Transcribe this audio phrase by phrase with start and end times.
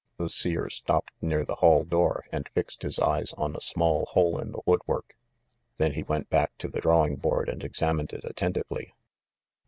[0.17, 4.39] The Seer stopped near the hall door and fixed his eyes on a small hole
[4.39, 5.13] in the woodwork.
[5.77, 8.95] Then he went back to the drawing board and examined it attentively.